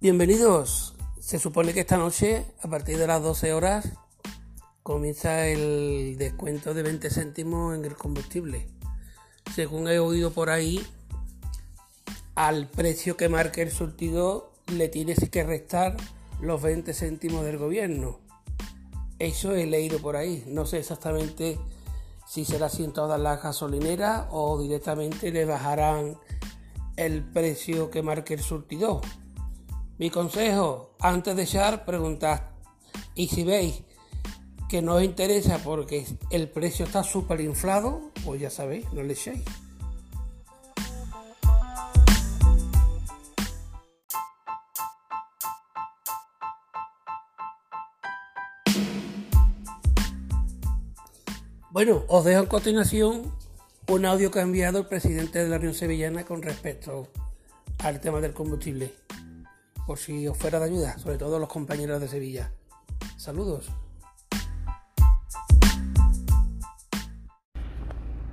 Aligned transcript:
Bienvenidos. 0.00 0.94
Se 1.18 1.40
supone 1.40 1.74
que 1.74 1.80
esta 1.80 1.96
noche, 1.96 2.46
a 2.62 2.68
partir 2.68 2.98
de 2.98 3.08
las 3.08 3.20
12 3.20 3.52
horas, 3.52 3.94
comienza 4.84 5.48
el 5.48 6.14
descuento 6.16 6.72
de 6.72 6.84
20 6.84 7.10
céntimos 7.10 7.74
en 7.74 7.84
el 7.84 7.96
combustible. 7.96 8.68
Según 9.56 9.88
he 9.88 9.98
oído 9.98 10.30
por 10.30 10.50
ahí, 10.50 10.86
al 12.36 12.68
precio 12.68 13.16
que 13.16 13.28
marque 13.28 13.60
el 13.60 13.72
surtido 13.72 14.52
le 14.72 14.88
tienes 14.88 15.28
que 15.30 15.42
restar 15.42 15.96
los 16.40 16.62
20 16.62 16.94
céntimos 16.94 17.44
del 17.44 17.58
gobierno. 17.58 18.20
Eso 19.18 19.56
he 19.56 19.66
leído 19.66 19.98
por 19.98 20.14
ahí. 20.14 20.44
No 20.46 20.64
sé 20.64 20.78
exactamente 20.78 21.58
si 22.24 22.44
será 22.44 22.66
así 22.66 22.84
en 22.84 22.92
todas 22.92 23.20
las 23.20 23.42
gasolineras 23.42 24.26
o 24.30 24.62
directamente 24.62 25.32
le 25.32 25.44
bajarán 25.44 26.16
el 26.94 27.24
precio 27.24 27.90
que 27.90 28.02
marque 28.02 28.34
el 28.34 28.42
surtidor. 28.44 29.00
Mi 29.98 30.10
consejo, 30.10 30.94
antes 31.00 31.34
de 31.34 31.42
echar, 31.42 31.84
preguntad. 31.84 32.42
Y 33.16 33.26
si 33.26 33.42
veis 33.42 33.82
que 34.68 34.80
no 34.80 34.94
os 34.94 35.02
interesa 35.02 35.58
porque 35.58 36.06
el 36.30 36.48
precio 36.48 36.84
está 36.84 37.02
súper 37.02 37.40
inflado, 37.40 38.12
pues 38.24 38.40
ya 38.40 38.48
sabéis, 38.48 38.86
no 38.92 39.02
le 39.02 39.14
echéis. 39.14 39.42
Bueno, 51.70 52.04
os 52.06 52.24
dejo 52.24 52.42
a 52.42 52.48
continuación 52.48 53.34
un 53.88 54.06
audio 54.06 54.30
que 54.30 54.38
ha 54.38 54.42
enviado 54.42 54.78
el 54.78 54.86
presidente 54.86 55.42
de 55.42 55.48
la 55.48 55.56
Unión 55.56 55.74
Sevillana 55.74 56.24
con 56.24 56.42
respecto 56.42 57.08
al 57.80 58.00
tema 58.00 58.20
del 58.20 58.32
combustible 58.32 59.07
por 59.88 59.96
si 59.98 60.28
os 60.28 60.36
fuera 60.36 60.58
de 60.58 60.66
ayuda, 60.66 60.98
sobre 60.98 61.16
todo 61.16 61.38
los 61.38 61.48
compañeros 61.48 61.98
de 61.98 62.08
Sevilla. 62.08 62.52
Saludos. 63.16 63.70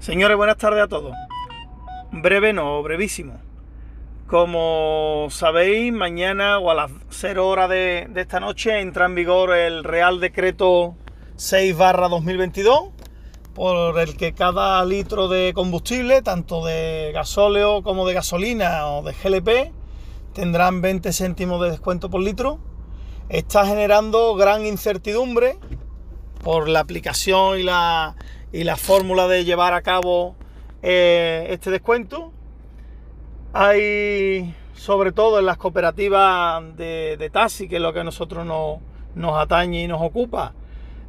Señores, 0.00 0.38
buenas 0.38 0.56
tardes 0.56 0.82
a 0.82 0.88
todos. 0.88 1.14
Breve 2.10 2.54
no, 2.54 2.82
brevísimo. 2.82 3.38
Como 4.26 5.26
sabéis, 5.28 5.92
mañana 5.92 6.58
o 6.58 6.70
a 6.70 6.74
las 6.74 6.90
0 7.10 7.46
horas 7.46 7.68
de, 7.68 8.06
de 8.08 8.22
esta 8.22 8.40
noche 8.40 8.80
entra 8.80 9.04
en 9.04 9.14
vigor 9.14 9.54
el 9.54 9.84
Real 9.84 10.20
Decreto 10.20 10.94
6 11.36 11.76
barra 11.76 12.08
2022, 12.08 12.88
por 13.52 14.00
el 14.00 14.16
que 14.16 14.32
cada 14.32 14.82
litro 14.86 15.28
de 15.28 15.52
combustible, 15.54 16.22
tanto 16.22 16.64
de 16.64 17.10
gasóleo 17.12 17.82
como 17.82 18.06
de 18.06 18.14
gasolina 18.14 18.86
o 18.86 19.02
de 19.02 19.12
GLP, 19.12 19.81
tendrán 20.32 20.80
20 20.80 21.12
céntimos 21.12 21.60
de 21.62 21.70
descuento 21.70 22.10
por 22.10 22.20
litro. 22.20 22.58
Está 23.28 23.66
generando 23.66 24.34
gran 24.34 24.66
incertidumbre 24.66 25.58
por 26.42 26.68
la 26.68 26.80
aplicación 26.80 27.58
y 27.58 27.62
la, 27.62 28.16
y 28.52 28.64
la 28.64 28.76
fórmula 28.76 29.28
de 29.28 29.44
llevar 29.44 29.74
a 29.74 29.82
cabo 29.82 30.34
eh, 30.82 31.46
este 31.50 31.70
descuento. 31.70 32.32
Hay, 33.52 34.54
sobre 34.74 35.12
todo 35.12 35.38
en 35.38 35.46
las 35.46 35.58
cooperativas 35.58 36.76
de, 36.76 37.30
taxi, 37.32 37.68
que 37.68 37.76
es 37.76 37.82
lo 37.82 37.92
que 37.92 38.00
a 38.00 38.04
nosotros 38.04 38.46
nos, 38.46 39.38
atañe 39.38 39.82
y 39.82 39.88
nos 39.88 40.02
ocupa, 40.02 40.54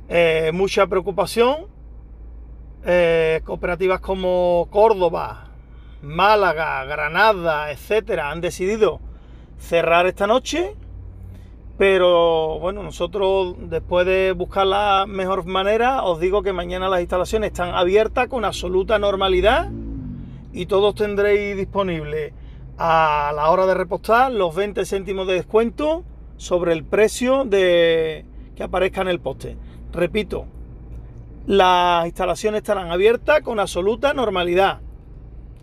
eh, 0.09 0.51
mucha 0.53 0.87
preocupación. 0.87 1.67
Eh, 2.85 3.39
cooperativas 3.45 4.01
como 4.01 4.67
Córdoba, 4.69 5.47
Málaga, 6.01 6.83
Granada, 6.83 7.71
etcétera, 7.71 8.29
han 8.29 8.41
decidido 8.41 8.99
cerrar 9.63 10.05
esta 10.07 10.27
noche, 10.27 10.75
pero 11.77 12.59
bueno, 12.59 12.83
nosotros 12.83 13.55
después 13.69 14.05
de 14.05 14.33
buscar 14.33 14.67
la 14.67 15.05
mejor 15.07 15.45
manera, 15.45 16.03
os 16.03 16.19
digo 16.19 16.43
que 16.43 16.51
mañana 16.51 16.89
las 16.89 16.99
instalaciones 16.99 17.51
están 17.51 17.73
abiertas 17.73 18.27
con 18.27 18.43
absoluta 18.43 18.99
normalidad 18.99 19.71
y 20.51 20.65
todos 20.65 20.95
tendréis 20.95 21.55
disponible 21.55 22.33
a 22.77 23.31
la 23.35 23.49
hora 23.49 23.65
de 23.65 23.73
repostar 23.73 24.31
los 24.33 24.53
20 24.53 24.85
céntimos 24.85 25.27
de 25.27 25.35
descuento 25.35 26.03
sobre 26.35 26.73
el 26.73 26.83
precio 26.83 27.45
de 27.45 28.25
que 28.55 28.63
aparezca 28.63 29.01
en 29.01 29.07
el 29.07 29.21
poste. 29.21 29.55
Repito, 29.93 30.45
las 31.47 32.05
instalaciones 32.05 32.59
estarán 32.59 32.91
abiertas 32.91 33.41
con 33.41 33.59
absoluta 33.59 34.13
normalidad. 34.13 34.81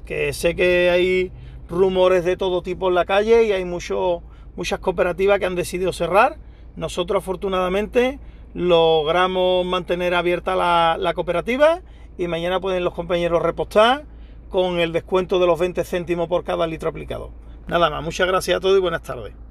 Que 0.07 0.33
sé 0.33 0.57
que 0.57 0.91
hay 0.91 1.33
rumores 1.71 2.25
de 2.25 2.37
todo 2.37 2.63
tipo 2.63 2.89
en 2.89 2.95
la 2.95 3.05
calle 3.05 3.45
y 3.45 3.53
hay 3.53 3.65
mucho, 3.65 4.23
muchas 4.57 4.81
cooperativas 4.81 5.39
que 5.39 5.47
han 5.47 5.55
decidido 5.55 5.93
cerrar. 5.93 6.37
Nosotros 6.77 7.23
afortunadamente 7.23 8.19
logramos 8.53 9.65
mantener 9.65 10.15
abierta 10.15 10.57
la, 10.57 10.97
la 10.99 11.15
cooperativa 11.15 11.81
y 12.19 12.27
mañana 12.27 12.61
pueden 12.61 12.85
los 12.85 12.95
compañeros 12.95 13.43
repostar 13.43 14.05
con 14.51 14.81
el 14.81 14.93
descuento 14.93 15.39
de 15.39 15.47
los 15.47 15.59
20 15.59 15.85
céntimos 15.85 16.29
por 16.29 16.45
cada 16.45 16.67
litro 16.67 16.91
aplicado. 16.91 17.31
Nada 17.69 17.89
más, 17.89 18.03
muchas 18.03 18.27
gracias 18.27 18.57
a 18.57 18.61
todos 18.61 18.77
y 18.77 18.81
buenas 18.81 19.03
tardes. 19.03 19.50